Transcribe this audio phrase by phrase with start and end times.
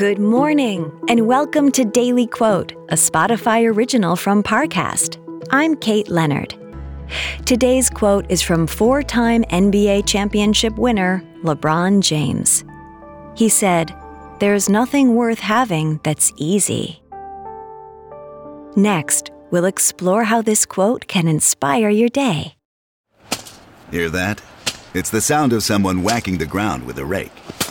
[0.00, 5.18] Good morning, and welcome to Daily Quote, a Spotify original from Parcast.
[5.50, 6.54] I'm Kate Leonard.
[7.44, 12.64] Today's quote is from four time NBA championship winner LeBron James.
[13.36, 13.94] He said,
[14.38, 17.02] There's nothing worth having that's easy.
[18.76, 22.54] Next, we'll explore how this quote can inspire your day.
[23.90, 24.40] Hear that?
[24.94, 27.32] It's the sound of someone whacking the ground with a rake.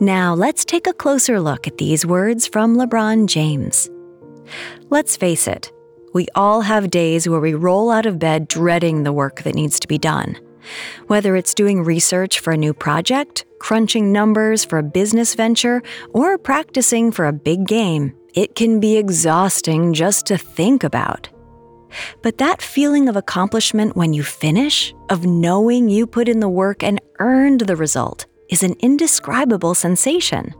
[0.00, 3.88] Now, let's take a closer look at these words from LeBron James.
[4.90, 5.72] Let's face it,
[6.12, 9.78] we all have days where we roll out of bed dreading the work that needs
[9.78, 10.36] to be done.
[11.06, 16.38] Whether it's doing research for a new project, crunching numbers for a business venture, or
[16.38, 21.28] practicing for a big game, it can be exhausting just to think about.
[22.20, 26.82] But that feeling of accomplishment when you finish, of knowing you put in the work
[26.82, 30.54] and earned the result, is an indescribable sensation.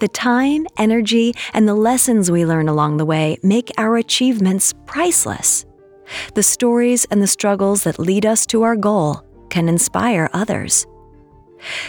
[0.00, 5.64] The time, energy, and the lessons we learn along the way make our achievements priceless.
[6.34, 10.86] The stories and the struggles that lead us to our goal can inspire others.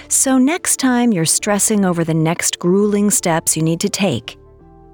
[0.08, 4.38] So, next time you're stressing over the next grueling steps you need to take,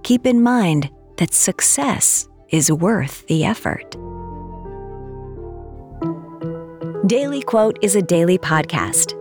[0.02, 3.96] keep in mind that success is worth the effort.
[7.06, 9.21] Daily Quote is a daily podcast